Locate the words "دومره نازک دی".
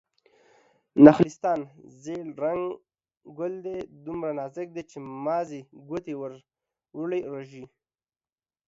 4.05-4.83